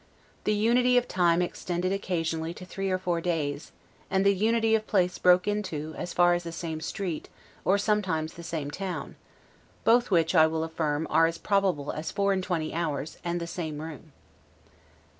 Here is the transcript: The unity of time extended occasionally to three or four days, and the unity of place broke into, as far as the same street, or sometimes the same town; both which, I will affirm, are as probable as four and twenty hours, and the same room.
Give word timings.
The 0.45 0.53
unity 0.55 0.97
of 0.97 1.07
time 1.07 1.43
extended 1.43 1.91
occasionally 1.93 2.55
to 2.55 2.65
three 2.65 2.89
or 2.89 2.97
four 2.97 3.21
days, 3.21 3.71
and 4.09 4.25
the 4.25 4.33
unity 4.33 4.73
of 4.73 4.87
place 4.87 5.19
broke 5.19 5.47
into, 5.47 5.93
as 5.95 6.11
far 6.11 6.33
as 6.33 6.41
the 6.43 6.51
same 6.51 6.81
street, 6.81 7.29
or 7.63 7.77
sometimes 7.77 8.33
the 8.33 8.41
same 8.41 8.71
town; 8.71 9.15
both 9.83 10.09
which, 10.09 10.33
I 10.33 10.47
will 10.47 10.63
affirm, 10.63 11.05
are 11.11 11.27
as 11.27 11.37
probable 11.37 11.91
as 11.91 12.09
four 12.09 12.33
and 12.33 12.43
twenty 12.43 12.73
hours, 12.73 13.19
and 13.23 13.39
the 13.39 13.45
same 13.45 13.77
room. 13.79 14.11